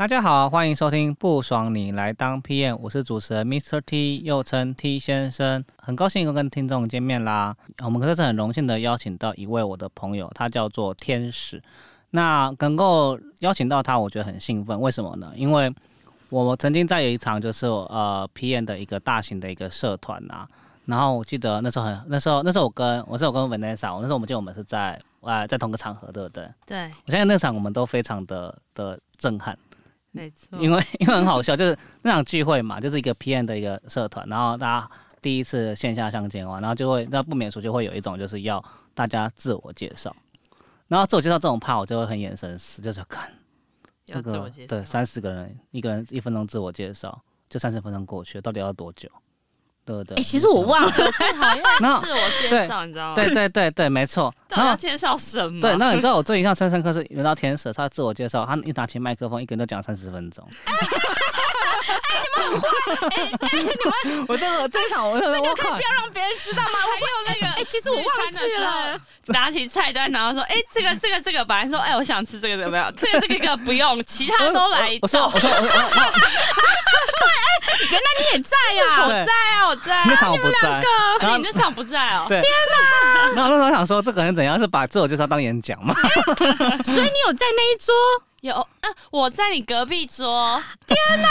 [0.00, 3.82] 大家好，欢迎收听不爽你来当 PM，我是主持人 Mr.
[3.82, 7.54] T，又称 T 先生，很高兴又跟听众见面啦。
[7.84, 11.62] 我们这次很荣幸的邀请到一位我的朋友，他叫做天使。
[12.12, 14.80] 那能够邀请到他，我觉得很兴奋。
[14.80, 15.30] 为什么呢？
[15.36, 15.70] 因为
[16.30, 20.48] 我曾经在有一场就是呃 PM 的一个大型的一个社团啊，
[20.86, 26.48] 然后我记得那时候很那时候那时候我跟我是我跟 Vanessa，我那时候我们记得我们是在呃在同个场合，对不对？
[26.64, 29.54] 对，我相信那场我们都非常的的震撼。
[30.12, 34.90] 没错，因为 因为很好笑，就是那场聚会嘛，就是一个 PM 的一个社团，然后大家
[35.22, 38.62] 第一次线下相见嘛，然后就会那不免俗就会有一种就是要
[38.94, 40.14] 大家自我介绍，
[40.88, 43.32] 然后自我介绍这种怕我就会很眼神死，就是看
[44.06, 49.08] 那个对三十个人一个人一分钟自我介绍，就三十分钟过去，到底要多久？
[49.84, 51.64] 对对，哎，其实我忘了，最讨厌
[52.02, 53.14] 自我介绍，你知道吗？
[53.14, 54.32] 对对对对，没错。
[54.48, 55.60] 然后介绍什么？
[55.60, 60.46] 对，那你知道我最印象深刻是轮到天使，他自我介绍，他一拿起麦克风，一个人都讲三十分钟。
[60.64, 60.74] 哎，
[62.22, 62.68] 你们很坏！
[63.10, 66.68] 哎，你们， 我这个这场我这个可以不要让别人知道吗？
[66.72, 72.92] 还有那个，哎，其实我忘记了，拿起菜单，然后说，哎，这个这个这个，本来说，哎，我想吃这个怎么样？
[72.96, 74.98] 这个这个不用，其他都来。
[75.02, 75.70] 我说，我说，我说。
[77.90, 79.04] 原来你也在呀！
[79.04, 80.04] 我在啊，我在。
[80.06, 80.82] 那场我不在，
[81.20, 82.26] 然后你那场不在哦。
[82.28, 83.32] 天哪！
[83.34, 85.94] 然后那时候想说，这个人怎样是把自我介绍当演讲吗？
[86.84, 87.94] 所以你有在那一桌？
[88.40, 90.62] 有，嗯，我在你隔壁桌。
[90.86, 91.28] 天哪！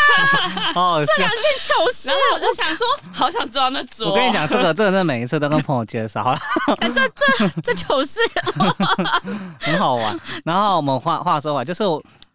[0.76, 4.10] 哦，这两件糗事，我就想说，好想知道那桌。
[4.10, 6.19] 我跟你讲，这个，这个是每一次都跟朋友介绍。
[6.82, 8.20] 这这这糗事
[9.60, 10.20] 很好玩。
[10.46, 11.84] 然后我们话话说回来，就是。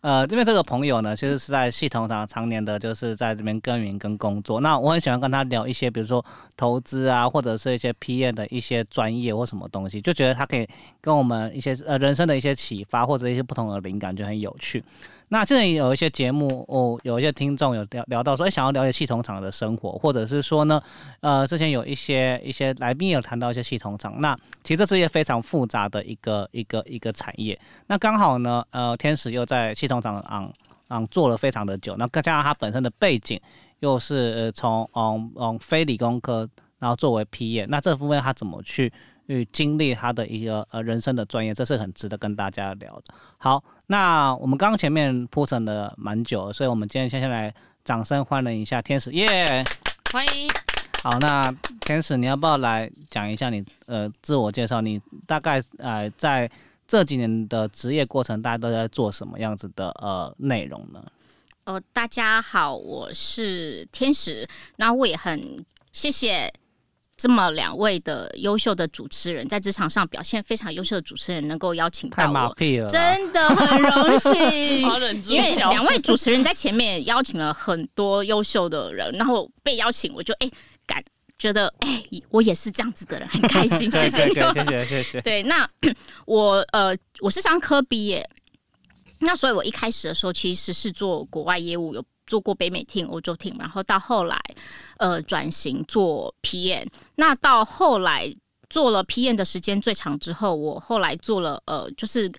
[0.04, 4.60] 呃，因为这个朋友呢，其实是在系统上常年的，就是在这边耕耘跟工作。
[4.60, 6.22] 那我很喜欢跟他聊一些，比如说
[6.58, 10.68] 投资啊，或者是一些 PM 的一些专业或什么东西，就觉得他可以
[11.00, 14.84] 跟我们一些呃人生的一些启发或者一些不同的灵感，就很有趣。
[15.34, 20.80] 那之前有一些节目哦，有一些听众有聊聊到说，哎，想要了解系统厂的生活，或者是说呢，
[21.22, 24.20] 呃，之前有一些一些来宾有谈到一些系统厂。
[24.20, 27.58] 那其实这是一个非常复杂的一个一个一个产业。
[27.88, 30.48] 那刚好呢，呃，天使又在系统厂啊
[30.86, 33.40] 啊做了非常的久，那再加上他本身的背景
[33.80, 38.92] 又是从嗯嗯非理工科，然后作为 P 业，那这部分他怎么去？
[39.26, 43.14] 去经历他的一个呃人生的专业，这是很值得跟大家聊的。
[43.38, 47.54] 好，那我们刚刚前面铺陈了蛮久，所以我们今天先下来
[47.84, 49.64] 掌声欢迎一下天使，耶！
[50.12, 50.48] 欢迎。
[51.02, 54.80] 好，那天使你要不要来讲一下你呃自我介绍？
[54.80, 56.50] 你大概呃在
[56.86, 61.04] 这几年的职业过程，大家都在做什么样子的呃内容呢？
[61.64, 64.46] 呃，大家好，我是天使，
[64.76, 66.52] 那我也很谢谢。
[67.16, 72.54] 这么两位的优秀的主持人，在职场上表现非常优秀的主持人，能够邀请到我，
[72.88, 74.32] 真的很荣幸。
[75.32, 80.50] 因为两位主持人在前面邀请了很多优秀的人，然后被邀请，我就哎
[80.86, 81.02] 感
[81.38, 83.88] 觉得哎，我也是这样子的人，很开心。
[83.92, 85.20] 谢谢你，谢谢谢谢。
[85.20, 85.68] 对，那
[86.26, 88.28] 我呃，我是商科毕业，
[89.20, 92.04] 那所以我一开始的时候其实是做国外业务有。
[92.26, 94.40] 做过北美 team、欧洲 team，，然后到后来，
[94.96, 96.88] 呃，转型做 PM。
[97.16, 98.34] 那到后来
[98.70, 102.32] 做了 PM 的时间最长之后，我后来做了呃，就是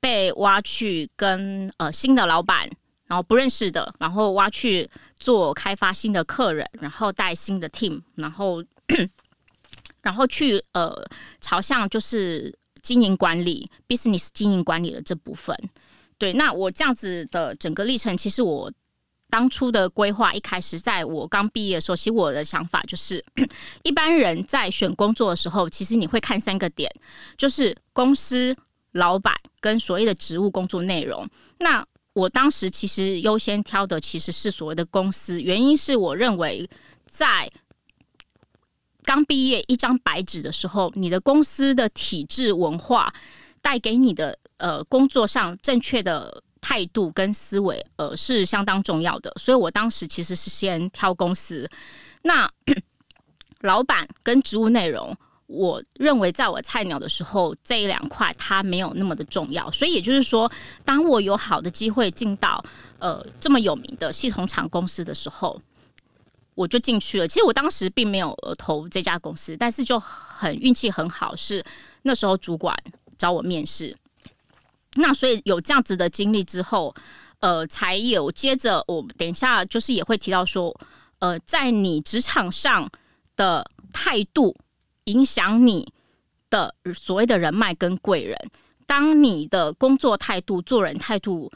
[0.00, 2.68] 被挖去跟呃新的老板，
[3.06, 8.62] 然后不认识的，然后挖去做开发新的客人，然后带新的 team，然后
[10.02, 10.92] 然后去呃
[11.40, 12.52] 朝向就是
[12.82, 15.56] 经营管理、business 经营管理的这部分。
[16.18, 18.72] 对，那我这样子的整个历程，其实我。
[19.34, 23.20] 当初的规划一开始，在我刚毕业的时候，其实我的想法就是，
[23.82, 26.88] 一般人在选工作的时候，其实你会看三个点，
[27.36, 28.56] 就是公司、
[28.92, 31.28] 老板跟所谓的职务工作内容。
[31.58, 36.70] 那我当时其实优先挑的其实是所谓的公司，原因是我认为
[37.08, 37.50] 在
[39.02, 43.12] 刚毕业一张白纸的时候，你的公司的体制文化
[43.60, 46.44] 带给你的呃工作上正确的。
[46.64, 49.30] 态度跟思维，呃，是相当重要的。
[49.36, 51.70] 所以我当时其实是先挑公司，
[52.22, 52.50] 那
[53.60, 55.14] 老板跟职务内容，
[55.46, 59.70] 我认为在我菜鸟的时候，这一两块它没有那么的重要。
[59.72, 60.50] 所以也就是说，
[60.86, 62.64] 当我有好的机会进到
[62.98, 65.60] 呃这么有名的系统厂公司的时候，
[66.54, 67.28] 我就进去了。
[67.28, 71.62] 其实我当时并没有投这家公司，但是就很运气很好，是
[72.02, 72.74] 那时候主管
[73.18, 73.94] 找我面试。
[74.94, 76.94] 那所以有这样子的经历之后，
[77.40, 80.74] 呃，才有接着我等一下就是也会提到说，
[81.18, 82.88] 呃，在你职场上
[83.36, 84.56] 的态度
[85.04, 85.92] 影响你
[86.48, 88.38] 的所谓的人脉跟贵人。
[88.86, 91.50] 当你的工作态度、做人态度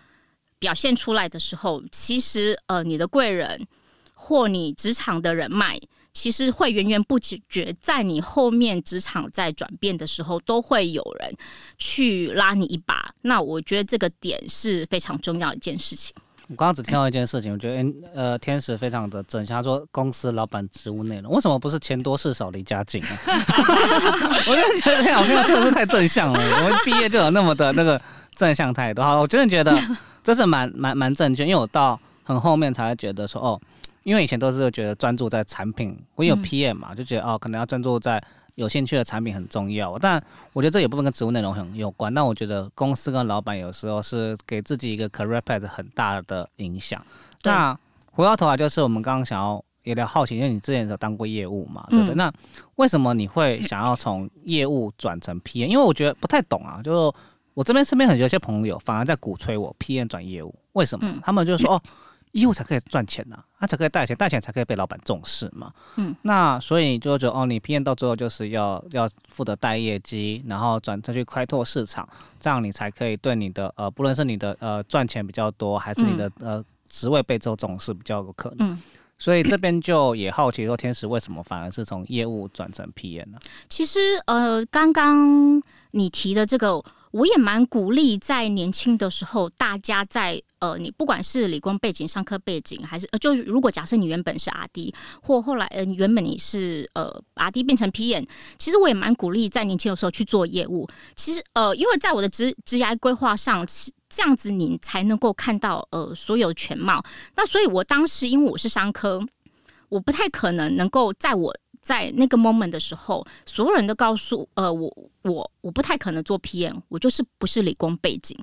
[0.59, 3.67] 表现出来的时候，其实呃，你的贵人
[4.15, 5.79] 或你职场的人脉。
[6.19, 11.33] 其实会源源不绝，在你后面职场在转变的时候，都会有人
[11.79, 13.15] 去拉你一把。
[13.23, 16.13] 那我觉得这个点是非常重要一件事情。
[16.49, 19.47] 我刚刚只听到一件事情，我觉得呃，天使非常的正。
[19.47, 23.11] 他说公司老板职务内容，为什么不是钱多事少离家近啊？
[24.51, 26.41] 我就觉得太好笑，真的是太正向了。
[26.41, 28.01] 我们毕业就有那么的那个
[28.35, 29.81] 正向态度，好了，我真的觉得
[30.25, 31.45] 这是蛮蛮蛮正确。
[31.45, 33.61] 因为我到很后面才会觉得说，哦。
[34.09, 38.19] 因为以前都是觉得专注在产品，我有 PM 嘛，就觉得哦，可能要专注在
[38.55, 39.99] 有兴趣的产品很重要。
[39.99, 40.19] 但
[40.55, 42.13] 我觉得这也部分跟职务内容很有关。
[42.15, 47.05] 那我觉得公司跟老板有时候是给自己一个 career path 很大的影响。
[47.43, 47.79] 那
[48.13, 52.15] 回到头来就是我们刚刚想要有点好奇，因为你之前有当过业务嘛，对不对？
[52.15, 52.33] 那
[52.77, 55.67] 为什么你会想要从业务转成 PM？
[55.67, 56.81] 因为我觉得不太懂啊。
[56.83, 57.15] 就
[57.53, 61.21] 我这边身边很有些朋友反而在鼓吹我 PM 转业务，为什么？
[61.23, 61.83] 他们就说哦。
[62.39, 65.73] 业务才可以赚钱呐，他才可以带钱，带钱才可以被老板重视嘛。
[65.97, 72.09] 嗯，那所以就觉得哦，你 P N 到最后就是要要负责带业绩，然后转再去开拓市场，
[72.41, 78.73] 这样你才可以对你的呃，不论是你的呃赚钱比较多，还是你的呃职位被做重视比较有可能。
[78.73, 78.83] 嗯，
[79.19, 83.39] 所以这边就也好奇说，天使为什么反而是从业务转成 PM 呢？
[83.69, 85.63] 其实呃，刚刚
[85.93, 86.83] 你提的这个。
[87.19, 98.25] 我也蛮鼓励在年轻的时候，大家在呃，你不管是理工背景、商科背景，还是呃，就如果假设你原本是阿 D，或后来呃，原本你是呃阿 D 变成 P N，
[98.57, 100.89] 其实我也蛮鼓励在年轻的时候去做业务。
[101.17, 103.67] 其实呃，因为在我的职职业规划上，
[104.09, 107.03] 这样子你才能够看到呃所有全貌。
[107.35, 109.21] 那所以我当时因为我是商科，
[109.89, 111.53] 我不太可能能够在我。
[111.89, 118.39] 在那个 moment 的时候，所有人都告诉呃我我我不太可能做 PM，我就是不是理工背景。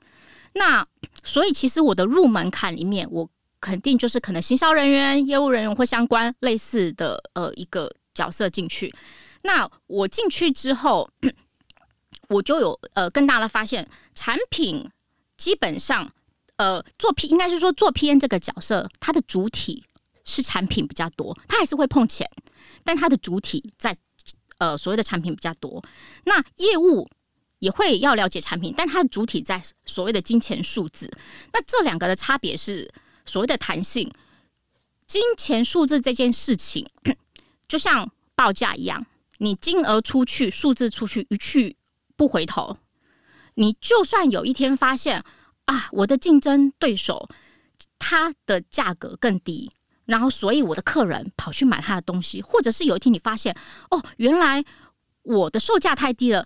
[0.53, 0.83] 那
[1.23, 8.91] 所以其实我的入门槛里面，我肯定就是可能行销人员、业务人员或相关类似的呃一个角色进去。
[9.43, 11.07] 那我进去之后，
[12.29, 14.89] 我就有呃更大的发现，产品
[15.37, 16.11] 基本上
[16.55, 19.83] 呃做 P 应该是说做 PM 这个角色，它的主体。
[20.25, 22.29] 是产品比较多，它还是会碰钱，
[22.83, 23.95] 但它的主体在
[24.57, 25.83] 呃所谓的产品比较多。
[26.25, 27.07] 那业务
[27.59, 31.09] 也会要了解产品，但它的主体在所谓的金钱数字。
[31.53, 32.91] 那这两个的差别是
[33.25, 34.11] 所谓的弹性。
[35.07, 36.89] 金钱数字这件事情，
[37.67, 39.05] 就像报价一样，
[39.37, 41.77] 你金额出去，数字出去，一去
[42.15, 42.77] 不回头。
[43.53, 45.23] 你就算有一天发现
[45.65, 47.29] 啊，我的竞争对手
[47.99, 49.71] 他的价格更低。
[50.05, 53.55] 然后，所以我的客人跑去买他的东西，或者是有一天你发现，
[53.89, 54.63] 哦，原来
[55.23, 56.45] 我的售价太低了，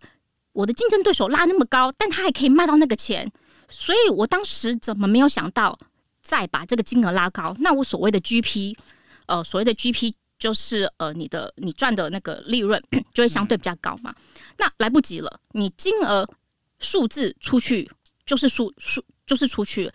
[0.54, 3.30] 我的竞争对手拉那么高，但他还可以卖到那个钱，
[3.68, 5.78] 所以我当时怎么没有想到
[6.22, 7.54] 再把这个金额拉高？
[7.60, 8.78] 那我所谓的 GP，
[9.26, 12.82] 呃，所谓的 GP 就是呃，你的你赚的那个利润
[13.14, 14.16] 就会相对比较高嘛。
[14.58, 16.26] 那来不及了，你金额
[16.80, 17.92] 数字出去
[18.26, 19.92] 就是数数就是出去，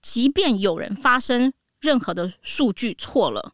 [0.00, 1.52] 即便有人发生。
[1.80, 3.52] 任何的数据错了，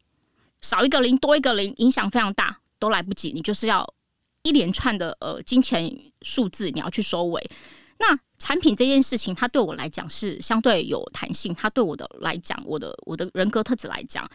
[0.60, 3.32] 少一个零多一个零，影响非常大，都来不及。
[3.32, 3.94] 你就是要
[4.42, 5.90] 一连串的呃金钱
[6.22, 7.50] 数字，你要去收尾。
[7.98, 14.28] 那产品这件事情，它对我来讲是相对有弹性，它对我的来讲，我的我的人格特质来讲，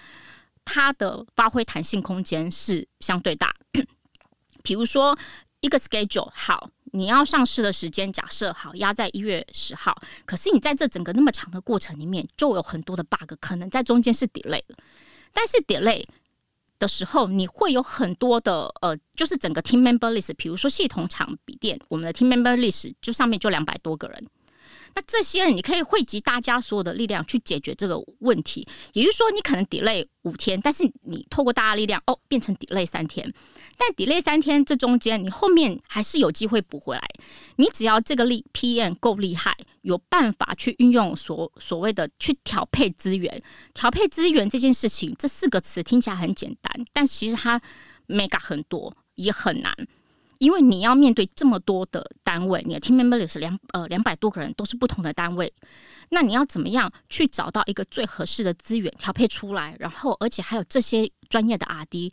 [0.63, 3.55] 它的发挥弹性空间是相对大。
[4.63, 5.17] 比如说
[5.61, 6.69] 一个 schedule 好。
[6.91, 14.77] 你要上市的时间假设好压在一月十号，可是你在这整个那么长的过程里面，就有很多的 bug，可能在中间是 delay 了。
[15.31, 16.03] 但是 delay
[16.79, 24.27] 的时候，你会有很多的呃，就是整个 team member list，比如说系统厂笔电，我们的 team member list 就上面就两百多个人，
[24.95, 28.67] 那这些人你可以汇集大家所有的力量去解决这个问题。
[28.93, 33.31] 也就是说，你可能 delay 五天，但是你透过大家力量哦，变成 delay 三天。
[33.77, 37.01] 但 delay 三天这中间，你后面还是有机会补回来。
[37.55, 43.41] 你只要这个力 PM 够厉害，有办法去运用所所谓的去调配资源。
[43.73, 47.61] 调配资源这件事情，这四个词听起来很简单，但其实它
[48.07, 49.73] mega 很多，也很难。
[50.39, 55.53] 因为你要面对这么多的单位，你的 team member 是两呃两百多个人，都是不同的单位，
[56.09, 59.75] 那你要怎么样去找到一个最合适的资源调配出来？
[59.79, 62.11] 然后，而且还有这些专业的 RD。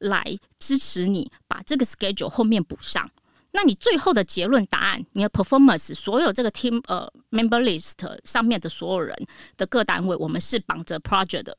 [0.00, 0.24] 来
[0.58, 3.10] 支持你把这个 schedule 后面补上，
[3.50, 9.14] 那你最后的结论答案，你的 performance，所有这个 team 呃 member list 上面的所有人
[9.58, 11.58] 的各单位，我们是绑着 project 的，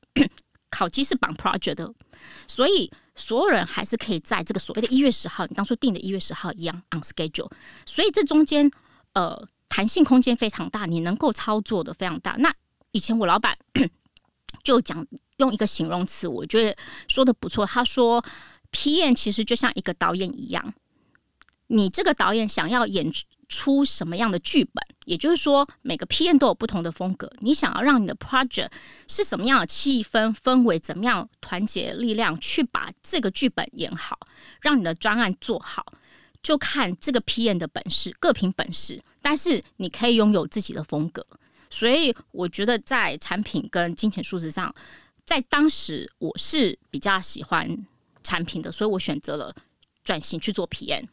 [0.72, 1.94] 考绩是绑 project 的，
[2.48, 7.52] 所以所有人还是可以在这个所谓的一月十号，你当初定的一月十号一样 on schedule，
[7.86, 8.72] 所以这中间
[9.14, 12.32] 呃弹性空间非常大，你能够操作的非常大。
[12.40, 12.52] 那
[12.92, 13.56] 以前我老板
[14.64, 15.06] 就讲。
[15.38, 17.66] 用一个形容词，我觉得说的不错。
[17.66, 18.24] 他说
[18.72, 20.72] ，PM 其实就像一个导演一样，
[21.66, 23.12] 你这个导演想要演
[23.52, 27.30] 出什么样的剧本，也就是说，每个 PM 都有不同的风格。
[27.40, 28.72] 你想要让你的 project
[29.10, 34.18] 是什么样的气氛氛围，怎么样团结力量去把这个剧本演好，
[34.62, 35.86] 让你的专案做好，
[36.42, 39.04] 就看这个 PM 的本事，各凭本事。
[39.22, 41.26] 但是你可以拥有自己的风格，
[41.70, 44.74] 所以我觉得在产品跟金钱数字上。
[45.24, 47.86] 在当时，我是比较喜欢
[48.24, 49.54] 产品的，所以我选择了
[50.04, 51.06] 转型去做 PM。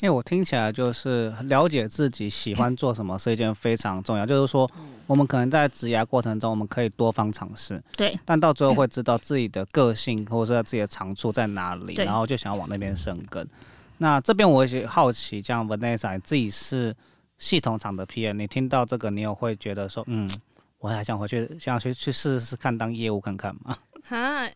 [0.00, 4.26] 因为我听起来就是了解自己喜欢做什么是一件非常重要。
[4.26, 4.68] 就是说，
[5.06, 13.46] 我们可能在职涯过程中，我们可以多方尝试，对，但到最后会知道自己的个性或者是自己的长处在哪里，然后就想要往那边生根。
[13.98, 16.94] 那这边我也好奇，像 Vanessa 自己是
[17.38, 20.28] 系统厂的 PM，你听到这个，你有会觉得说，嗯？
[20.80, 23.74] 我还想回去，想去去试试看当业务看看嘛。
[24.06, 24.46] 哈，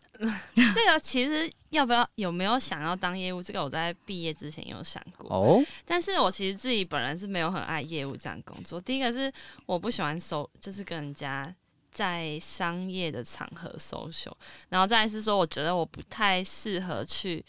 [0.75, 3.41] 这个其实要不要有没有想要当业务？
[3.41, 5.65] 这个我在毕业之前有想过哦。
[5.85, 8.79] 但是我其实自己本人是没有很爱业务这样工作。
[8.79, 9.31] 第一个是
[9.65, 11.51] 我不喜欢收，就是跟人家
[11.91, 14.35] 在商业的场合收手。
[14.69, 17.43] 然后再是说，我觉得我不太适合去。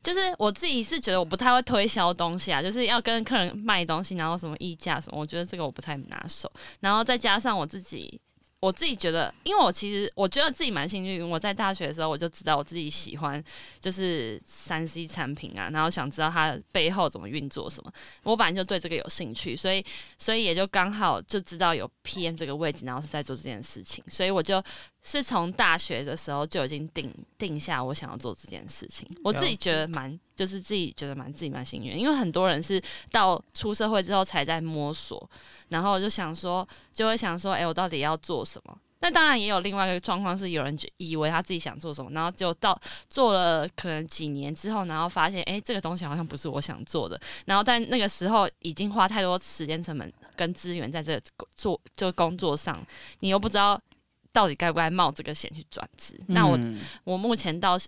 [0.00, 6.48] 就是我自己是觉得我不太会推销东西啊，就是要跟客人卖东西，然后什么溢价什么，我觉得这个我不太拿手。
[6.78, 8.20] 然后再加上我自己。
[8.62, 11.28] 我自己觉得，因为我其实我觉得自己蛮幸运。
[11.28, 13.42] 我在大学的时候，我就知道我自己喜欢
[13.80, 17.92] 就是三 C 产品啊，然后想知道它背后怎么运作什么。
[18.22, 19.84] 我本来就对这个有兴趣，所以
[20.16, 24.04] 所以也就刚好就知道有 PM 这个位置，然后是在做这件事情。
[24.06, 24.62] 所以我就
[25.02, 29.08] 是从大学的时候就已经定定下我想要做这件事情。
[29.24, 32.78] 我自己觉得蛮就是自己觉得蛮自己蛮幸运，因为很多人是
[33.10, 35.30] 到出社会之后才在摸索，
[35.68, 38.42] 然后就想说就会想说，哎，我到底要做。
[38.42, 38.76] 什么？
[38.98, 42.78] 那当然也有另外一个状况，是有人以为他自己想做什么，然后就到
[43.08, 47.18] 做了可能几年之后，然后发现，哎，这个东西好像不是我想做的。
[47.46, 51.18] 然后但那个时候已经花太多时间成本跟资源在这
[51.56, 52.84] 做这工作上，
[53.20, 53.80] 你又不知道
[54.32, 56.18] 到底该不该冒这个险去转职。
[56.28, 56.58] 那我
[57.04, 57.78] 我目前到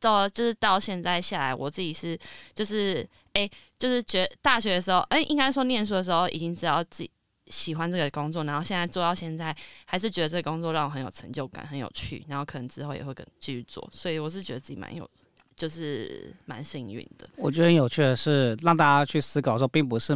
[0.00, 2.18] 到就是到现在下来，我自己是
[2.52, 7.10] 就是哎，就是觉大学的时候，哎，应该说念书的时候已经知道自己。
[7.48, 9.54] 喜欢这个工作，然后现在做到现在，
[9.84, 12.24] 还是觉得这个工作让我很有成就感，很有趣。
[12.26, 15.06] 然后可能之后也会跟继续做，所以我是觉得自己蛮有，
[15.54, 17.28] 就是蛮幸运的。
[17.36, 20.14] 我觉得很有趣的是，让大家去思考说，并不是，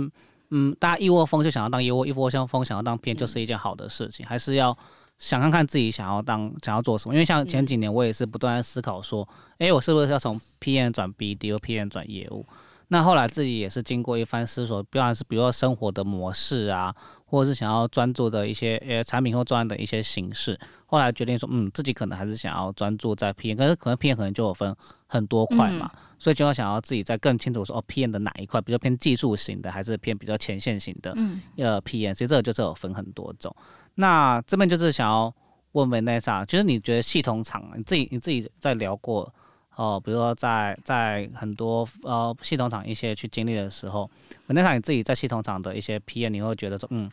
[0.50, 4.78] 嗯，大家一窝蜂就想要当一窝一窝蜂想要当编，就是一件好的事情，还是要
[5.18, 7.14] 想看看自己想要当想要做什么。
[7.14, 12.44] 因为像前几年，我也是不断在思考说，哎，我是不是要从 PM 转 BD 或 PM 转业务？
[12.88, 16.94] 那后来自己也是经过一番思索，不管是比如说生活的模式啊。
[17.28, 20.56] 或者是想要专注的一些呃产品或专案的一些形式，
[20.86, 24.72] 后来决定说，嗯，自己可能还是想要专注在 PM，可是可能 PM 可能就有分
[25.08, 33.52] 很多块嘛，所以就要想要自己再更清楚说，哦，PM 的哪一块比较偏技术型的，还是偏比较前线型的，嗯呃，PM，其实这个就是有分很多种。
[33.96, 35.34] 那这边就是想要
[35.72, 39.30] 问问 Nessa，就是你觉得系统厂，你自己你自己在聊过？
[39.74, 44.08] 哦，比如说在在很多呃系统厂一些去经历的时候，
[44.46, 47.10] 那场你自己在系统厂的一些 PM，你会觉得说，嗯，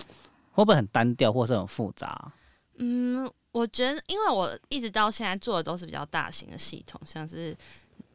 [0.51, 2.31] 会不会很单调，或是很复杂？
[2.77, 7.55] 嗯，我觉得，因为我一直到现在做的都是比较大型的系统，像是。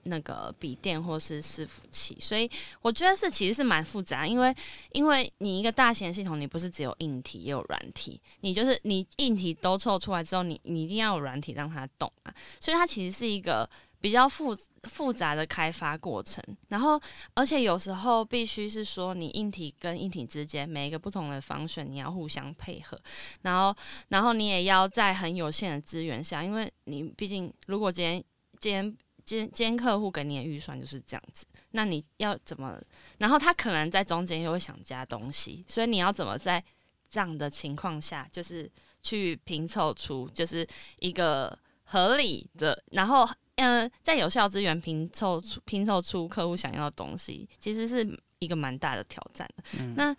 [0.08, 2.50] 那个笔电或是伺服器，所以
[2.82, 4.54] 我觉得是其实是蛮复杂，因为
[4.92, 13.68] 因为你一个大型系统，你不是只有硬体也有软体，你就是你硬体都凑出来之后，你你一定要有软体让它动啊，所以它其实是一个
[14.00, 17.00] 比较复复杂的开发过程，然后
[17.34, 22.98] 而且有时候必须是说你硬体跟硬体之间每一个不同的方选你要互相配合，
[23.42, 23.74] 然后
[24.08, 28.22] 然后你也要在很有限的资源下，因为你毕竟如果今天
[28.60, 28.96] 今天
[29.28, 32.80] 今今天客户给你的预算就是这样子，那你要怎么？
[33.18, 36.64] 然后他可能在中间又会想加东西，所以你要怎么在
[37.10, 38.70] 这样的情况下，就是
[39.02, 40.66] 去拼凑出就是
[41.00, 43.28] 一个合理的，然后。
[43.60, 48.08] 嗯，在有效资源拼凑出拼凑出客户想要的东西，其实是
[48.38, 49.84] 一个蛮大的挑战的。
[49.96, 50.14] 那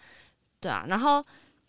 [0.60, 1.26] 对啊，然后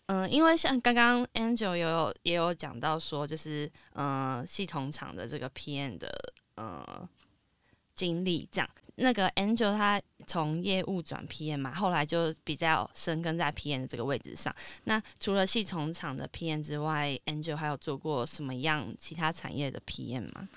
[0.07, 6.13] 嗯，因为像刚刚 Angel 也有也有讲到说，就是嗯，系统厂的这个 PM 的
[6.55, 7.09] 呃
[7.95, 14.53] 经历，这样那个 Angel 他从业务转 PM 嘛，后来就比较深耕在 PM 这个位置上。
[14.83, 20.47] 那除了系统厂的 PM 之外，Angel 还有做过什么样其他产业的 PM 吗？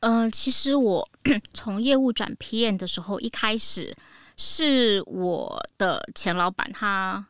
[0.00, 1.08] 嗯，其实我
[1.54, 3.96] 从业务转 PM 的时候，一开始
[4.36, 7.24] 是我的前老板他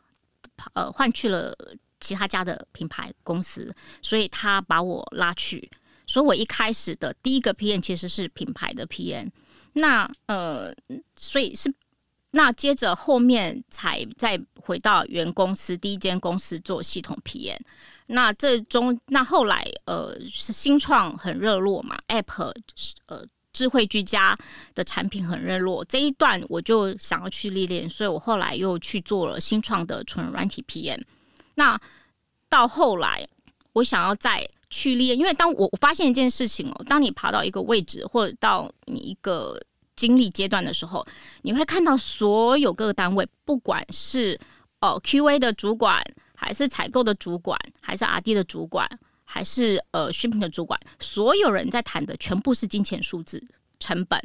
[0.72, 1.54] 呃换去了
[2.00, 5.70] 其他家的品牌公司，所以他把我拉去，
[6.06, 9.30] 所以我一开始的第一个 PM 其实是品牌的 PM。
[9.74, 10.74] 那呃，
[11.14, 11.72] 所以是
[12.32, 17.58] 那接着后面才再回到原公司第一间公司做系统 PM。
[18.06, 22.52] 那这中，那后来呃新创很热络嘛，App
[23.06, 24.36] 呃智慧居家
[24.74, 31.02] 的产品很热络，这一段我就想要去历练，所以我后来又去做了新创的纯软体 PM。
[31.54, 31.78] 那
[32.48, 33.26] 到后来，
[33.74, 39.60] 我想要再去练，因为当我我发现一件事情哦，当你爬到一个位置或者到你一个
[39.94, 41.06] 经历阶段的时候，
[41.42, 44.36] 你会看到所有各个单位，不管是
[44.80, 46.02] 哦 QA 的主管。
[46.34, 53.40] 还是采购的主管，还是 R D 的主管，还是呃 shipping 的主管，所有人在谈的全部是金钱数字、
[53.78, 54.20] 成本，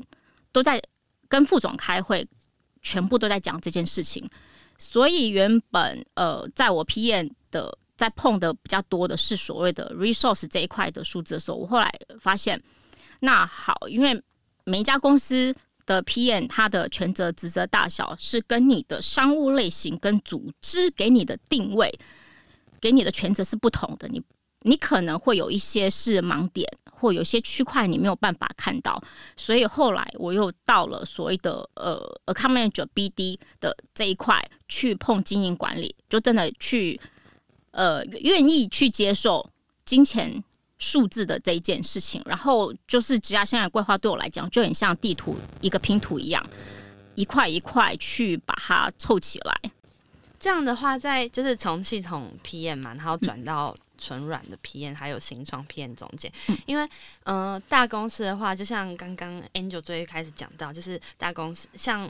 [0.51, 0.81] 都在
[1.27, 2.27] 跟副总开会，
[2.81, 4.27] 全部都在讲这件事情。
[4.79, 12.61] 所以原本呃，在我 P N 的在碰的比较多的是所谓的 resource 这一块的数字的时候，我后来发现，
[13.19, 14.23] 那好，因为
[14.63, 15.53] 每一家公司。
[15.87, 21.89] 的 PM，它的权责职责大小是跟你的商务类型跟组织给你的定位，
[22.81, 24.05] 给你的权责是不同的。
[24.09, 24.21] 你
[24.63, 29.01] 你可能会有一些是盲点，或有些区块你没有办法看到。
[29.37, 36.99] 所以后来我又到了所谓的呃 account manager BD 的这一块去碰经营管理，就真的去
[37.77, 39.49] 呃愿意去接受
[39.85, 40.43] 金钱。
[40.79, 46.47] 数字的这一件事情，然后就是只要现在规划对我来讲就很像地图一个拼图一样，
[47.15, 49.71] 一块一块去把它凑起来。
[50.39, 56.31] 这样的话，在就是从系统 PM 嘛，然后转到纯软的 PM，还有新创 PM 中间，
[56.67, 56.87] 因为
[57.23, 62.07] 呃大公司的话，就像刚刚 Angel 最开始讲到，就是大公司像。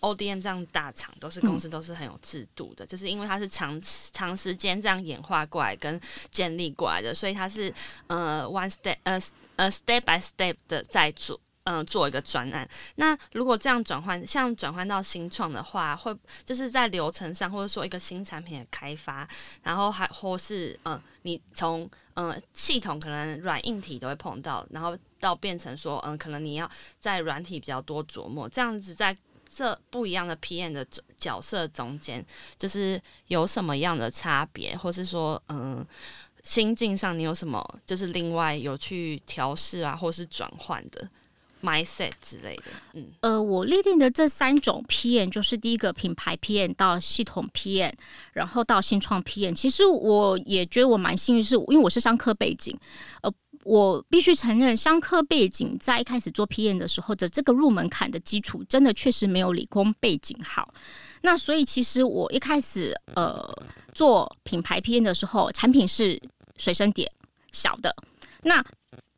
[0.00, 3.80] ODM 这样大厂都是公司都是很有制度的，就是因为它是长
[4.12, 7.72] 长时间这样演化过来跟建立过来的，所以它是
[8.06, 9.20] 呃 one step 呃
[9.56, 12.68] 呃 step by step 的在做嗯做一个专案。
[12.94, 19.28] 那如果这样转换，像转换到新创的话，会就是在流程上或者说一个新产品的开发，
[19.64, 29.16] 然后还或是嗯你从嗯系统可能软硬体都会碰到，然后到变成说嗯可能你要在软体比较多琢磨，这样子在。
[29.48, 30.86] 这不一样的 PM 的
[31.18, 32.24] 角色中间，
[32.56, 35.84] 就是有什么样的差别，或是说，嗯，
[36.44, 41.08] 心境上你有什么，就是另外有去调试啊，或是转换的
[41.62, 42.64] mindset 之类的。
[42.92, 47.92] 嗯，呃，我列定的这三种 PM，就是第一个品牌 PM 到系统 PM，
[48.32, 49.54] 然后到新创 PM。
[49.54, 52.78] 其实我也觉得我蛮幸运，是因为我是商科背景，
[53.22, 53.32] 呃。
[53.68, 60.72] 我必须承认，商科背景在一开始做 PM 的时候的这个入门槛的基础，真的确实没有理工背景好。
[61.20, 63.46] 那所以其实我一开始呃
[63.92, 66.18] 做品牌 PM 的时候，产品是
[66.56, 67.12] 随身碟
[67.52, 67.94] 小的。
[68.42, 68.64] 那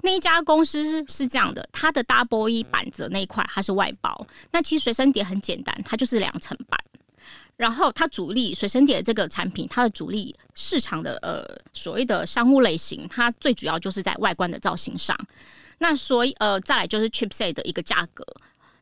[0.02, 4.26] 那一家公司是这样的，它的 Double E 板子那一块它是外包。
[4.50, 6.76] 那其实随身碟很简单，它就是两层板。
[7.60, 11.44] 然后它主力随身碟这个产品，它的主力市场的呃
[11.74, 15.14] 所谓的商务类型，它最主要就是在外观的造型上。
[15.76, 18.24] 那所以呃再来就是 chipset 的一个价格。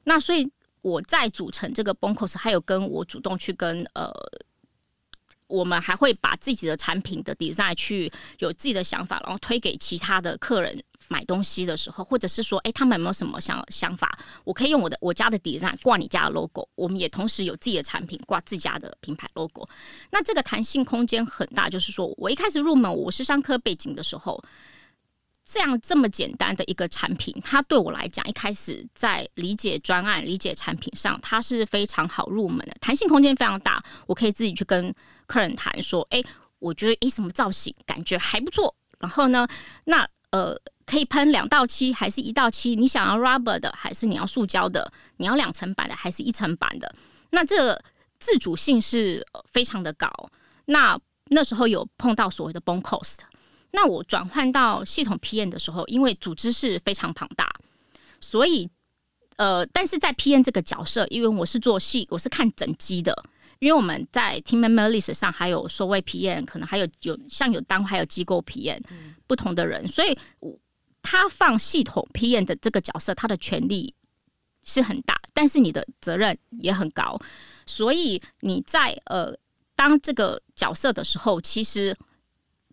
[0.05, 0.49] 那所以
[0.81, 4.13] 我在组成这个 Bonkos，还有跟我主动去跟呃，
[5.49, 10.81] 我们还会把自己的产品的 design 去有自己的想法，然后推给其他的客人。
[11.09, 14.19] 买东西的时候，或者是说，哎，他们有没有什么想想法？
[14.45, 19.67] 我可以用我的我家的 design 挂你家的 logo，我们也同时有自己的产品挂自家的品牌 logo。
[20.11, 24.43] 那这个弹性空间很大，就是说我一开始入门，我是商科背景的时候，
[25.45, 34.95] 这样这么简单的一个产品，它对我来讲，一开始在理解专案、理解产品上，它是非常好入门的，弹性空间非常大，我可以自己去跟
[35.27, 36.23] 客人谈说，哎，
[36.59, 39.49] 我觉得诶什么造型感觉还不错，然后呢，
[39.85, 40.55] 那呃
[40.89, 42.75] 可以喷两到七还是一到七？
[42.75, 44.91] 你想要 rubber 的还是你要塑胶的？
[45.19, 46.91] 你要两层板的还是一层板的？
[47.31, 47.79] 那这
[48.19, 50.11] 自主性是非常的高。
[50.65, 53.19] 那那时候有碰到所谓的 bone cost。
[53.71, 57.47] 那我转换到系统 PM 的时候，因为组织是非常庞大，
[58.19, 58.71] 所以
[59.37, 63.15] 呃，但是在 PM 这个角色，因为我是做系，我是看整机的，
[63.59, 68.81] 因为我们在 Team Member List 上还有所谓 PM，可能还有有像有单位还有机构 PM，
[69.27, 70.17] 不同的人，所以
[71.03, 73.95] 他放系统 PM 的这个角色，他的权力
[74.63, 77.21] 是很大，但是你的责任也很高，
[77.67, 79.37] 所以你在呃
[79.75, 81.97] 当这个角色的时候，其实。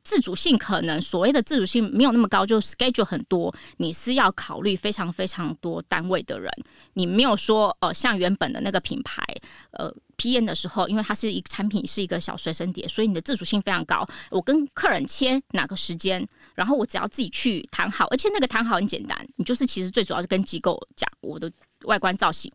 [0.07, 6.51] 自主性可能所谓的自主性没有那么高，就 schedule 很多，你是要考虑非常非常多单位的人，
[6.93, 9.23] 你没有说呃像原本的那个品牌
[9.71, 14.06] 呃 P N 的时候，因为它是一个产品是一个小随身碟，所以你的自主性非常高。
[14.30, 21.51] 我跟客人签哪个时间，然后我只要自己去谈好，而且那个谈好很简单，你就是其实最主要是跟机构讲我的
[21.84, 22.51] 外观造型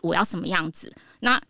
[0.00, 1.40] 我要什么样子，那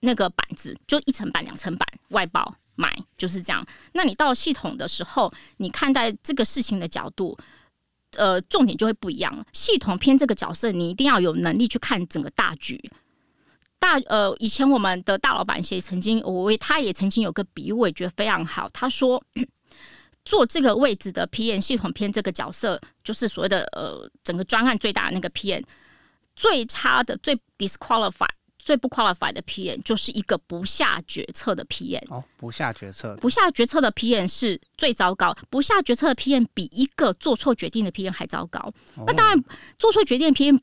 [0.00, 2.54] 那个板子就一层板两层板外包。
[2.74, 3.64] 买就是这样。
[3.92, 7.38] 那你到系统的时候，你看待这个事情的角度，
[8.12, 9.46] 呃，重点就会不一样了。
[9.52, 12.90] 系统偏这个角色，你一定要有能力去看整个大局。
[13.82, 18.68] 大呃，以前我们的大老板也曾经，我他也曾经有个比喻，我也觉得非常好。
[18.72, 19.20] 他说，
[20.24, 25.64] 做这个位置的 PM 系统偏这个角色，就是所谓的呃，整个专案最大的那个 PM，
[26.36, 28.28] 最差的最 disqualified。
[28.64, 35.36] 最不 qualified 的 PM 就是一个不下决策的 PM 哦，不下决策，不下决策的 PM 是最糟糕。
[35.50, 38.72] 不下决策的 PM 比一个做错决定的 PM 还糟糕。
[39.04, 39.44] 那当然，
[39.80, 40.60] 做错决定 PM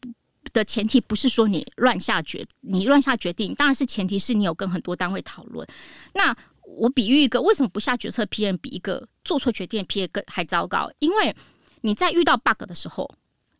[0.54, 5.68] 的前提不是说你乱下决，你乱下决定，当然是前提是你有跟很多单位讨论。
[6.14, 10.92] 那我比喻一个，为什么不下决策 PM 比一个做错决定的 PM 更还糟糕？
[11.00, 11.36] 因为
[11.82, 13.10] 你在遇到 bug 的时候，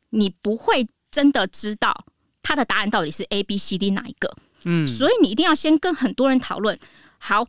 [0.10, 2.06] 你不会真的知道。
[2.42, 4.34] 他的答案到底是 A、B、C、D 哪一个？
[4.66, 6.80] 嗯，所以你一定要先跟很多人讨论。
[7.18, 7.46] 好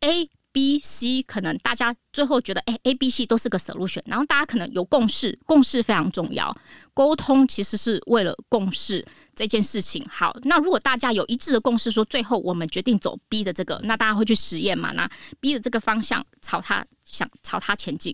[0.00, 6.52] ，A、B、C 可能大家最后觉得，哎，A、B、C 都是个 solution，然后大家可能有共识，共识非常重要。
[6.92, 10.04] 沟通其实是为了共识这件事情。
[10.10, 14.90] 好，那如果大家有一致的共识，说最后我们决定走 B 的这个，那大家会去实验嘛？
[14.94, 18.12] 那 B 的这个方向朝它想朝它前进。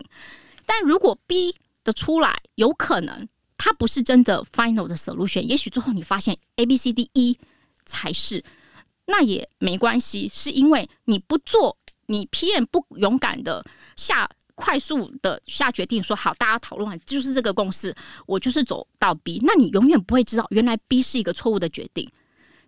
[0.67, 3.27] 但如果 B 的出来，有可能。
[3.57, 7.39] 它不是真的 final 的 solution，也许最后你发现 A B C D E
[7.85, 8.43] 才是，
[9.05, 11.75] 那也没关系，是因为你不做，
[12.07, 13.65] 你 PM 不勇敢的
[13.95, 22.11] 下快速的下决定，说好，大家讨论就是这个共识，我就是走到 B，那你永远不会知道原来 B 是一个错误的决定。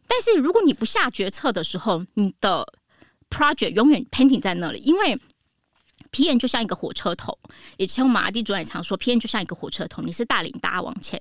[0.07, 2.65] 但是如果你不下决策的时候，你的
[3.29, 5.19] project 永远 pending 在那里，因为。
[6.09, 7.37] P N 就像一个火车头，
[7.75, 11.19] 以前我们阿弟主任常说，P N 就像一个火车头，你是带领大家往前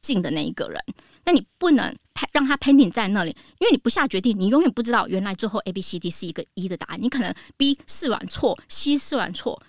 [0.00, 0.80] 进的那一个人。
[1.24, 1.94] 那你不能
[2.32, 6.98] 让他 pending 在那里，因为你不下决定，你永远不知道原来最后 A B C D 是一个一的答案。
[7.00, 9.60] 你可能 B 试完错，C 试完错，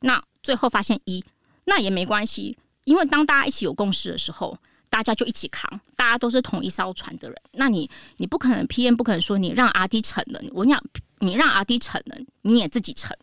[0.00, 1.24] 那最后发现一，
[1.64, 4.58] 那也没关系，因为当大家一起有共识的时候，
[4.90, 7.36] 大家就一起扛，大家都是同一艘船的人。
[7.52, 10.82] 那你你不可能 P N 不可能说你让阿弟沉了，我讲
[11.20, 13.16] 你让阿弟沉了，你也自己沉。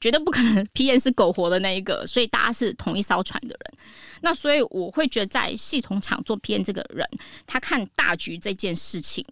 [0.00, 3.78] 绝对不可能， PM 是苟活的那一个，所以大家是同一艘船的人。
[4.22, 7.08] 那所以我会觉得，在系统厂做 P N 这个人，
[7.46, 9.24] 他看大局这件事情，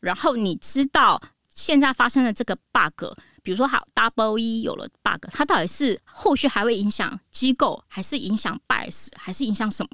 [0.00, 1.20] 然后你知道
[1.54, 3.04] 现在发生的这个 bug，
[3.42, 9.90] 比如说好 Double E 有了 bug，它到底是后续还会影响机构，还是影响 bias，还是影响什么？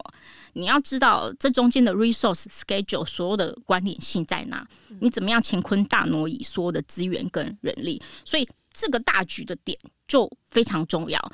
[0.54, 4.66] 你要知道这中间的 resource schedule 所有的关联性在哪？
[5.00, 8.00] 你怎么样乾坤大挪移所有的资源跟人力？
[8.24, 8.48] 所以
[8.80, 9.78] 这个大局的点。
[10.10, 11.32] 就非常重要，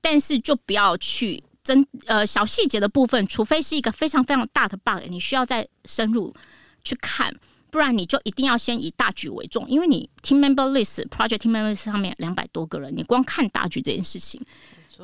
[0.00, 6.34] 但是就不要去真呃小细节的部分，除非是一个非常非常大的 bug，你需要再深入
[6.82, 7.32] 去看，
[7.70, 14.44] 不然你就一定要先以大局为重，因为你 team member list project team member list 上面两百多个人，你光看大局这件事情，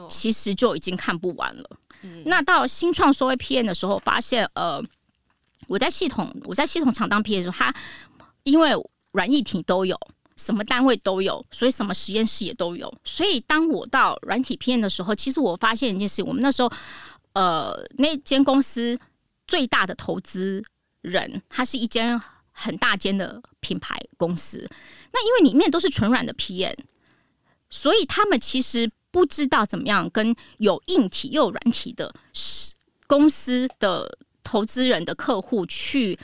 [0.09, 1.71] 其实就已经看不完了。
[2.25, 4.83] 那到新创收 A P N 的时候，发现呃，
[5.69, 7.73] 我在系统我在系统厂当 P 的时候，它
[8.43, 8.73] 因为
[9.13, 9.97] 软硬体都有。
[10.37, 12.93] 什么单位都有，所以什么实验室也都有。
[13.05, 16.71] 所以当我到软体片的时候，其实我发现一件事：我们那时候，
[17.35, 18.99] 呃，那间公司
[19.47, 20.63] 最大的投资
[21.03, 22.21] 人，它是一间
[22.51, 24.69] 很大间的品牌公司。
[25.13, 26.77] 那因为里面都是纯软的 PM，
[27.71, 32.13] 所以他们其实不知道怎么样跟有硬体又有软体的
[33.07, 36.19] 公司的投资人的客户去。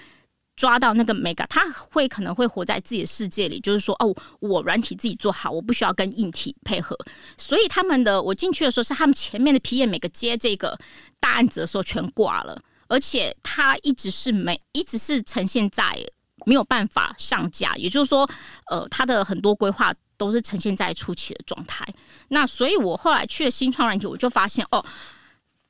[0.60, 6.94] 抓到那个 mega，他会可能会活在自己的世界里，就是说，哦，我软体自己做好，我不需要跟硬体配合。
[7.38, 10.78] 所以他们的我进去的时候，是他们前面的 PM 每个接这个
[11.18, 15.96] 大案子的时候全挂了，而且他一直是没，一直是呈现在
[16.44, 18.28] 没有办法上架，也就是说，
[18.66, 21.88] 呃，他的很多规划都是呈现在初期的状态。
[22.28, 24.84] 那所以我后来去了新创软体，我就发现，哦，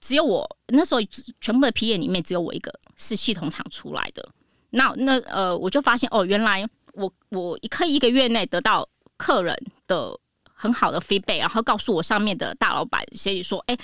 [0.01, 1.01] 只有我那时候
[1.41, 4.29] 全部的 PM 里面只有我一个是系统厂出来的。
[4.71, 9.57] 那那呃，我就发现哦，原来我我可以一个月内得到客人
[9.87, 10.19] 的
[10.55, 13.77] 很好的 feedback，然后告诉我上面的大老板，所以说，哎，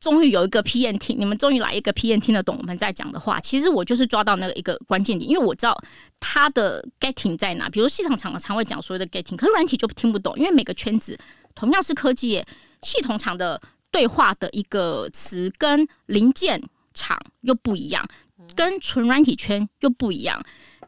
[0.00, 3.40] 终于有一个 PM 听，你们终于来一个 PM 听得懂我们在讲的话。
[3.40, 5.76] 其实我就是抓到那个一个关键点，因为我知道
[6.20, 7.68] 他的 getting 在哪。
[7.68, 11.18] 比如系统厂常会讲所谓的 getting，可是软体就听不懂，因为每个圈子
[11.54, 12.44] 同样是科技，
[12.82, 16.62] 系统厂的对话的一个词跟零件
[16.94, 18.04] 厂又不一样。
[18.54, 20.42] 跟纯软体圈又不一样，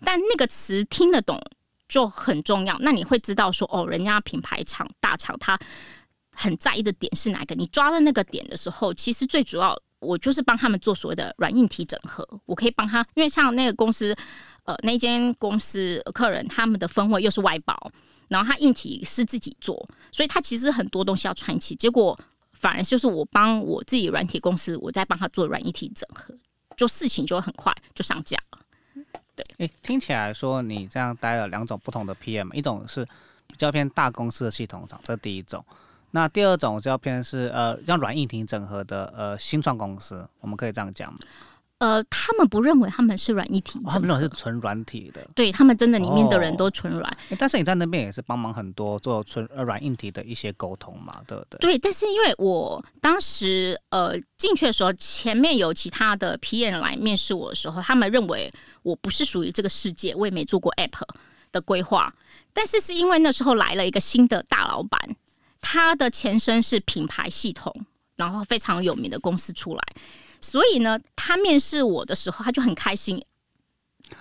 [0.04, 1.40] 但那个词听得懂
[1.88, 2.76] 就很重要。
[2.80, 5.58] 那你会知道说，哦，人家品牌厂大厂他
[6.32, 7.54] 很在意的点是哪个？
[7.54, 12.26] 你抓了那个点的时候，其实最主要我就是帮他们做所谓的软硬体整合。
[12.46, 14.16] 我可以帮他，因为像那个公司，
[14.64, 17.76] 呃，那间公司客人他们的分位又是外包，
[18.28, 21.74] 然后他硬体是自己做，所以他其实很多东西要串起。
[21.74, 22.18] 结果
[22.52, 26.34] 反而就是我帮我自己软体公司，我在帮他做软硬体整合。
[26.80, 28.58] 就事情就会很快就上架了，
[29.36, 29.44] 对。
[29.58, 33.04] 诶，听起来说你这样待了两种不同的 PM，一种是
[33.46, 35.62] 比较偏大公司的系统厂，这第一种。
[36.12, 41.14] 那第二种较偏是呃，像软硬体整合的呃新创公司，我们可以这样讲？
[41.80, 45.26] 呃，他们不认为他们是软一体，他们认为是纯软体的。
[45.34, 47.18] 对他们真的里面的人都纯软。
[47.38, 51.58] 但是你在那边也是帮忙很多做纯呃软硬体的一些沟通嘛，对不对？
[51.58, 61.00] 对，但是因为我当时呃进去的时候，前面有其他的 PM 来面试我的时候，他们认为我不是属于这个世界，我也没做过 App
[61.50, 62.14] 的规划。
[62.52, 65.00] 但是是因为那时候来了一个新的大老板，
[65.62, 67.74] 他的前身是品牌系统，
[68.16, 69.82] 然后非常有名的公司出来。
[70.40, 73.22] 所以呢，他面试我的时候，他就很开心，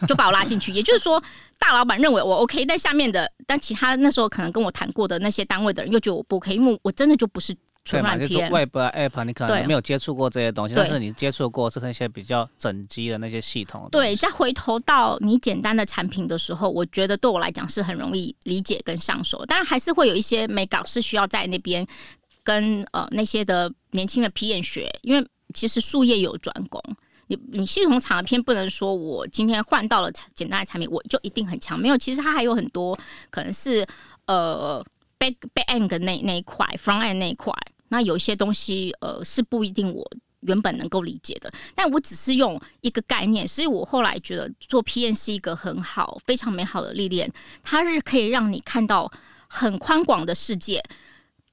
[0.08, 0.72] 就把我拉进去。
[0.72, 1.22] 也就是说，
[1.58, 7.56] 大老板认为我 OK，但下面的，但其他那时候可能跟我谈过的那些单位的人又觉得我不 OK，因为我真的就不是
[7.86, 8.52] 纯软件。
[8.52, 13.88] Web App 你可能没有接触过这些东西，但是你接触过是那些比较整机的那些系统。
[13.90, 19.46] 对，再回头到你简单的产品的时候，我觉得对我来讲是很容易理解跟上手。
[19.46, 21.88] 当然还是会有一些美稿是需要在那边
[22.44, 25.26] 跟呃那些的年轻的 PM 学，因为。
[25.54, 26.82] 其实术业有专攻，
[27.28, 31.80] 你你系统厂的偏不能说我今天换到了简单的产品，我就一定很强。
[31.80, 32.98] 没有，其实它还有很多
[33.30, 33.86] 可能是
[34.26, 34.86] 呃
[35.18, 37.54] back back end 那那一块，front end 那一块。
[37.90, 40.08] 那有一些东西呃是不一定我
[40.42, 43.48] 原本能够理解的，但我只是用一个概念。
[43.48, 47.32] 所以我后来觉得做 PM 是一个很好、非常美好的历练，
[47.64, 49.12] 它是可以让你看到
[49.48, 50.84] 很宽广的世界。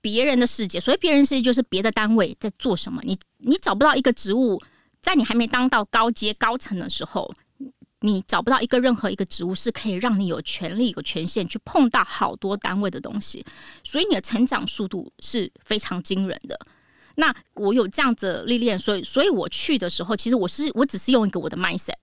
[0.07, 3.03] 别人的世界，所以别人世界就是别的单位在做什么。
[3.03, 4.63] 你你找不到一个职务，
[5.03, 7.29] 在你还没当到高阶高层的时候，
[8.03, 13.45] 你找不到一个任何一个职务是可以让你有权利有权限去碰到好多单位的东西。
[13.83, 16.57] 所以你的成长速度是非常惊人的。
[17.17, 21.99] 那我有这样子历练，所以所以我去的时候，其实我是我只是用一个我的 mindset，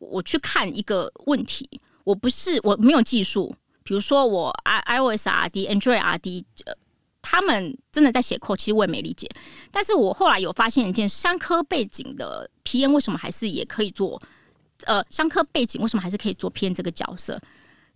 [0.00, 1.70] 我去看一个问题，
[2.02, 6.44] 我不是我没有技术，比如说我 i iOS R D Android R D。
[7.26, 9.26] 他们真的在写扣，其实我也没理解。
[9.72, 14.20] 但是我后来有发现一件，商科背景的 P N 为什么还是也可以做？
[14.86, 17.40] 呃，商科背景为什么还是可以做 p n 这个角色？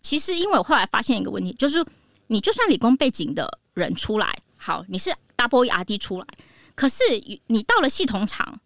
[0.00, 1.84] 其实因为我后来发现一个问题，就是
[2.28, 6.26] 你就算理工背景的人出来，好，你是 Double ERD 出来，
[6.74, 7.02] 可是
[7.48, 8.60] 你到了系统厂，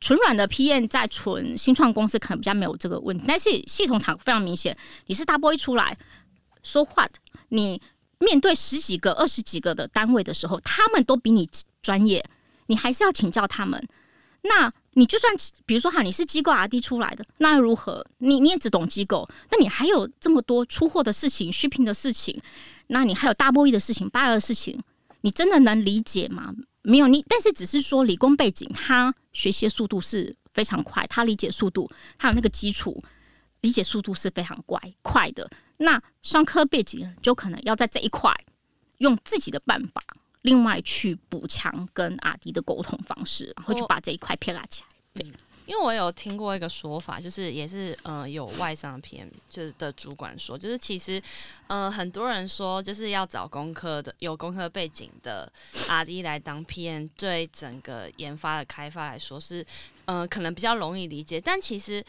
[0.00, 4.76] 纯软的 P N 在纯新创公司可能比较没有这个问题，但是系统厂非常明显，
[5.06, 5.96] 你是 Double 出来
[6.62, 7.12] ，So what？
[7.50, 7.80] 你
[8.18, 11.48] 面对十几个、二十几个的单位的时候，他们都比你
[11.82, 12.24] 专业，
[12.66, 13.86] 你还是要请教他们。
[14.42, 18.06] 那你就算比如说哈，你是机构 R D 出来的，那如何？
[18.18, 22.40] 你你也只懂机构，那你还有这么多出货的事情、shipping 的事情，
[22.88, 24.78] 那你还有大波一的事情、八的事情，
[25.22, 26.54] 你真的能理解吗？
[26.82, 33.02] 没有你，但是只是说理工背景，他学习速度是非常快，他理解速度，还有那个基础
[33.62, 35.50] 理解速度是非常快快的。
[35.78, 38.32] 那商科背景就可能要在这一块
[38.98, 40.00] 用自己的办法，
[40.42, 44.88] 另外去补强跟阿迪的沟通方式，然后就把这一块撇拉起来。
[45.14, 45.26] 对，
[45.66, 51.20] 因为我有听过一个说法，就是也是呃有外商 PM 就是的主管说，就是其实
[51.66, 55.52] 呃很多人说就是要找工科的有工科背景的
[55.88, 59.66] RD 来当 PM，对整个研发的开发来说是
[60.04, 62.04] 呃可能比较容易理解，但其实。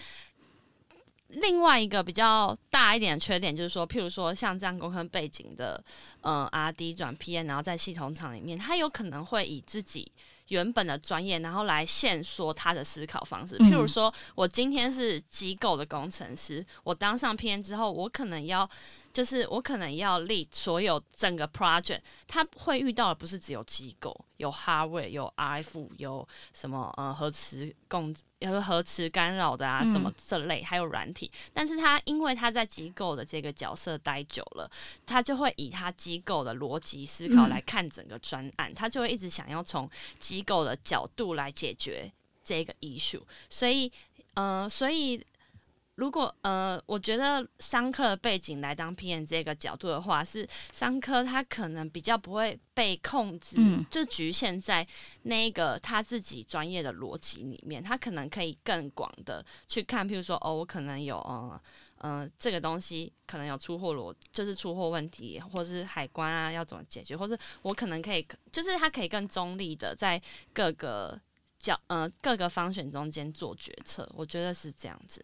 [1.29, 5.83] 另外一个比较大一点的缺点就是说，譬如说像这样工科背景的，
[6.21, 10.11] 呃，R D 转 P N，然后在系统厂里面，他有可能会以自己
[10.49, 13.57] 原本的专业，然后来限缩他的思考方式。
[13.57, 18.69] 譬如说，我今天是机构的工程师，我当上 P N 之后，我可能要。
[19.15, 31.31] 就是我可能要立所有整个 project，他会遇到的不是只有机构，有 hardware，有 iF，有什么呃核磁共，有核磁干扰的啊，什么这类，还有软体。
[31.53, 34.69] 但是他因为他在机构的这个角色待久了，
[35.05, 42.11] 他就会以他机构的逻辑思考来看整个专案，他就会一直想要从机构的角度来解决
[42.43, 43.23] 这个 issue。
[43.49, 43.89] 所以，
[44.33, 45.25] 呃，所以。
[45.95, 53.57] 如果呃，我觉得商科的背景来当 PM 这个角度的话，是商科他可能比较不会被控制，
[53.89, 54.85] 就局限在
[55.23, 61.61] 那个他自己专业的逻辑里面，他可能可以更广的去看，譬如说，哦，我可能有呃
[61.99, 71.17] 呃这个东西可能有出货逻，就是出货问题，或是海关啊要怎么解决，或是我可能可以，就是他可以更中立的在各个
[71.57, 75.23] 角呃各个方选中间做决策，我觉得是这样子。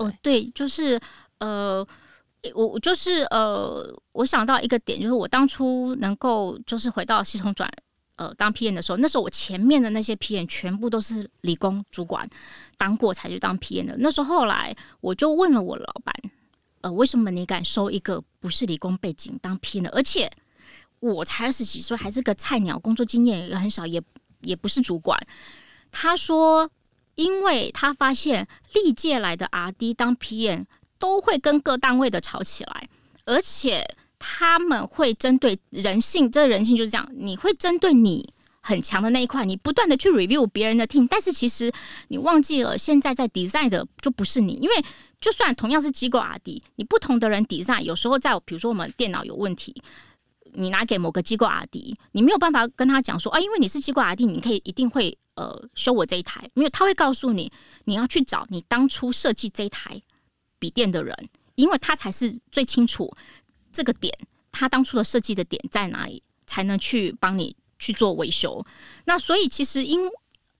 [0.00, 0.98] 哦，对，就是
[1.40, 1.86] 呃，
[2.54, 7.70] 我我就是呃，我想到一个点，就是我当初能够就是回到系统转
[8.16, 12.26] 呃当 PM 的时候，那时候我前面的那些 PM 全部都是理工主管
[12.78, 13.96] 当过才去当 PM 的。
[13.98, 16.14] 那时候后来我就问了我老板，
[16.80, 19.90] 呃，为什么你敢收一个不是理工背景当 PM 的？
[19.90, 20.30] 而且
[21.00, 24.02] 我才二十几岁，还是个菜鸟，工作经验也很少，也
[24.40, 25.18] 也不是主管。
[25.92, 26.70] 他说。
[27.20, 30.64] 因为他发现历届来的 R&D 当 PM
[30.98, 32.88] 都会跟各单位的吵起来，
[33.26, 33.86] 而且
[34.18, 38.26] 他们会针对人性，这人性就是这样，你会针对你
[38.62, 41.70] 很强的那一块，你不断的去 review 别人的 team，但是其实
[42.08, 44.74] 你忘记了，现在在 design 的就不是你，因为
[45.20, 49.82] 就算同样是机构 R&D，你不同的人 design，有时候在比如说我们电脑有问题。
[50.52, 57.50] 你拿给某个机构 R D，你没有办法跟他讲说啊，因为你是机构 R D，你可以一定会呃修我这一台，没有，他会告诉你
[57.84, 59.98] 你要去找你当初设计这一台
[60.58, 61.16] 笔电的人，
[61.54, 63.10] 因为他才是最清楚
[63.72, 64.12] 这个点，
[64.52, 68.62] 他当初的设计的点在哪里，才能去帮你去做维修。
[69.06, 70.00] 那所以其实因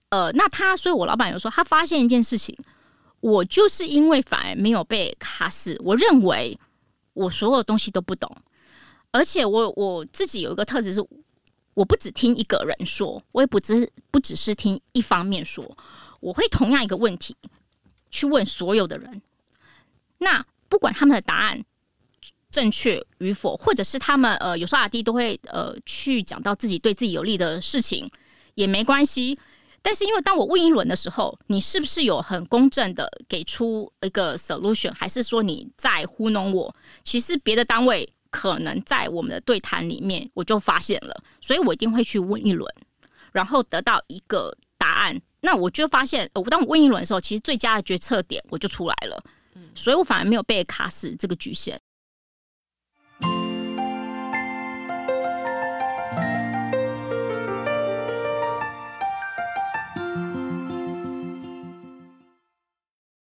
[0.09, 2.57] 呃，那他，所以我老板有说，他发现一件事情，
[3.19, 6.59] 我就是因为反而没有被卡死，我认为
[7.13, 8.29] 我所有东西都不懂。
[9.11, 11.05] 而且我我自己有一个特质是，
[11.73, 15.77] 我不只听一个人说，我也不只不只是听一方面说，
[16.19, 17.35] 我会同样一个问题
[18.09, 19.21] 去问所有的人。
[20.17, 21.63] 那不管他们的答案
[22.51, 28.11] 正确与否，或者是他们呃有时候阿弟都会呃去讲到自己对自己有利的事情，
[28.55, 29.39] 也没关系。
[29.81, 36.75] 但是因为当我问一轮的时候，你是不是有很公正的给出一个 solution，还是说你在糊弄我？
[37.03, 38.11] 其实别的单位。
[38.31, 42.67] 可能在我们的对谈里面，我就发现了，所以我一定会去问一轮，
[43.31, 45.21] 然后得到一个答案。
[45.41, 49.23] 那我就发现，我当我问一轮的时候，其实最佳的决策点我就出来了。
[49.55, 51.79] 嗯，所以我反而没有被卡死这个局限。